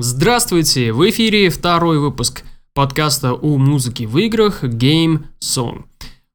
[0.00, 0.92] Здравствуйте!
[0.92, 5.86] В эфире второй выпуск подкаста о музыке в играх Game Song.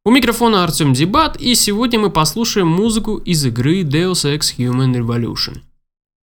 [0.03, 5.61] У микрофона Артем Дебат, и сегодня мы послушаем музыку из игры Deus Ex Human Revolution.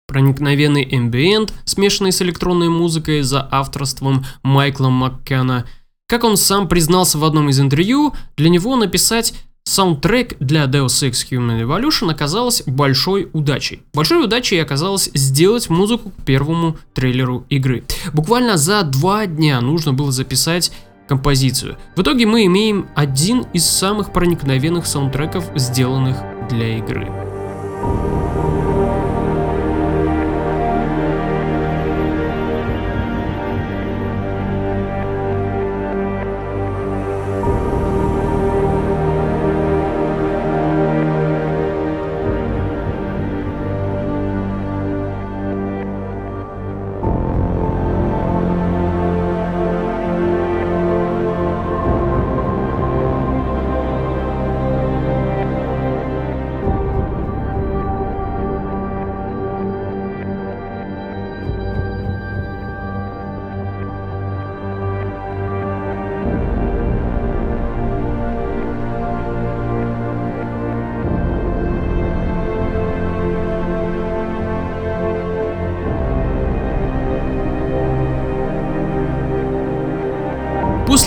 [0.08, 5.66] Проникновенный эмбиент, смешанный с электронной музыкой за авторством Майкла Маккена.
[6.08, 11.26] Как он сам признался в одном из интервью, для него написать Саундтрек для Deus Ex
[11.30, 13.84] Human Revolution оказалась большой удачей.
[13.94, 17.84] Большой удачей оказалось сделать музыку к первому трейлеру игры.
[18.12, 20.72] Буквально за два дня нужно было записать
[21.08, 21.78] композицию.
[21.96, 26.18] В итоге мы имеем один из самых проникновенных саундтреков, сделанных
[26.50, 27.31] для игры.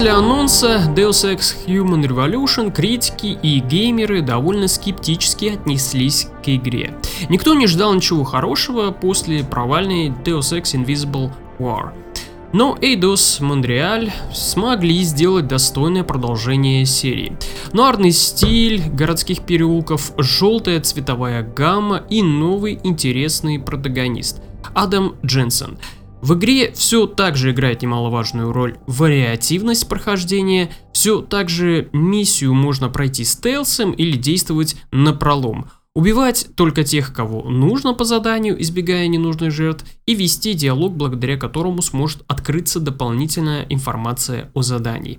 [0.04, 6.94] После анонса Deus Ex Human Revolution критики и геймеры довольно скептически отнеслись к игре.
[7.30, 11.94] Никто не ждал ничего хорошего после провальной Deus Ex Invisible War.
[12.52, 17.38] Но Eidos Montreal смогли сделать достойное продолжение серии.
[17.72, 24.42] Нуарный стиль городских переулков, желтая цветовая гамма и новый интересный протагонист–
[24.74, 25.78] Адам Дженсен–
[26.24, 32.88] в игре все так же играет немаловажную роль вариативность прохождения, все так же миссию можно
[32.88, 35.66] пройти стелсом или действовать на пролом.
[35.94, 41.82] Убивать только тех, кого нужно по заданию, избегая ненужных жертв, и вести диалог, благодаря которому
[41.82, 45.18] сможет открыться дополнительная информация о задании.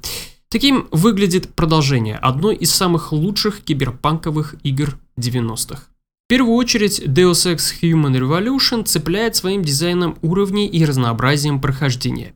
[0.49, 5.83] Таким выглядит продолжение одной из самых лучших киберпанковых игр 90-х.
[6.25, 12.33] В первую очередь, Deus Ex Human Revolution цепляет своим дизайном уровней и разнообразием прохождения.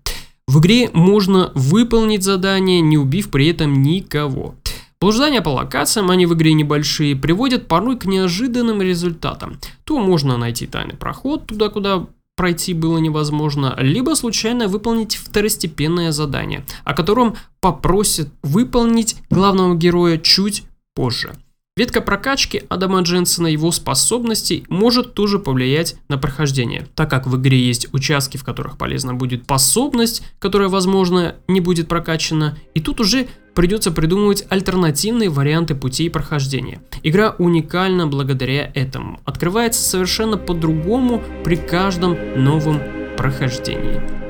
[0.48, 4.54] В игре можно выполнить задание, не убив при этом никого.
[5.02, 9.60] Блуждания по локациям, они в игре небольшие, приводят порой к неожиданным результатам.
[9.86, 16.64] То можно найти тайный проход туда, куда пройти было невозможно, либо случайно выполнить второстепенное задание,
[16.84, 21.34] о котором попросят выполнить главного героя чуть позже.
[21.80, 27.58] Ветка прокачки Адама Дженсона его способностей может тоже повлиять на прохождение, так как в игре
[27.58, 33.28] есть участки, в которых полезна будет способность, которая, возможно, не будет прокачана, и тут уже
[33.56, 36.82] придется придумывать альтернативные варианты путей прохождения.
[37.02, 42.82] Игра уникальна благодаря этому, открывается совершенно по-другому при каждом новом
[43.16, 44.29] прохождении.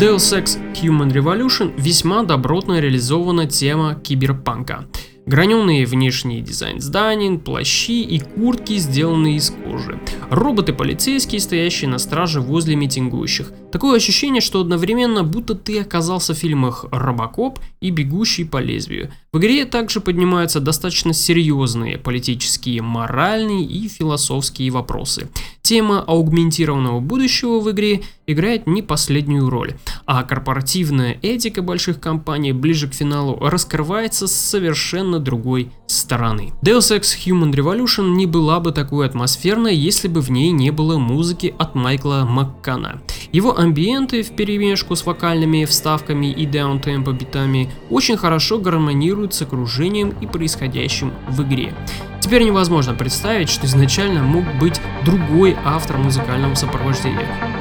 [0.00, 4.86] Deus Ex Human Revolution весьма добротно реализована тема киберпанка.
[5.26, 10.00] Граненые внешний дизайн зданий, плащи и куртки, сделанные из кожи.
[10.30, 13.52] Роботы-полицейские, стоящие на страже возле митингующих.
[13.70, 19.12] Такое ощущение, что одновременно будто ты оказался в фильмах «Робокоп» и «Бегущий по лезвию».
[19.32, 25.28] В игре также поднимаются достаточно серьезные политические, моральные и философские вопросы.
[25.70, 29.74] Тема аугментированного будущего в игре играет не последнюю роль,
[30.04, 36.50] а корпоративная этика больших компаний ближе к финалу раскрывается с совершенно другой стороны.
[36.60, 40.98] Deus Ex Human Revolution не была бы такой атмосферной, если бы в ней не было
[40.98, 43.00] музыки от Майкла Маккана.
[43.32, 50.14] Его амбиенты в перемешку с вокальными вставками и даунтемпо битами очень хорошо гармонируют с окружением
[50.20, 51.72] и происходящим в игре.
[52.20, 57.59] Теперь невозможно представить, что изначально мог быть другой автор музыкального сопровождения.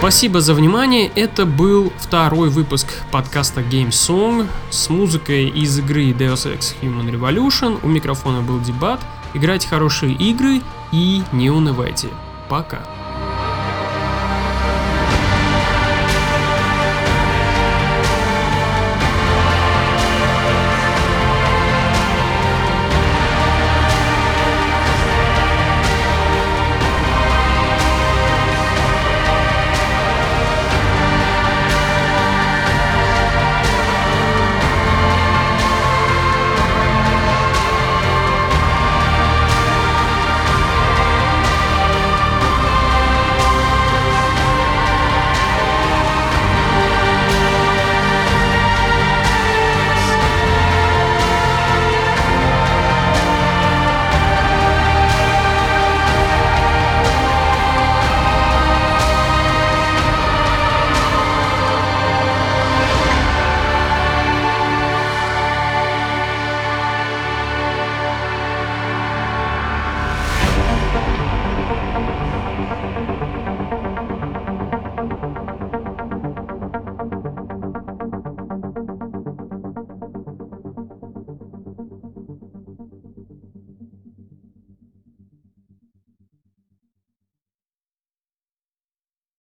[0.00, 1.12] Спасибо за внимание.
[1.14, 7.78] Это был второй выпуск подкаста Game Song с музыкой из игры Deus Ex Human Revolution.
[7.82, 8.98] У микрофона был Дебат.
[9.34, 12.08] Играйте хорошие игры и не унывайте.
[12.48, 12.99] Пока.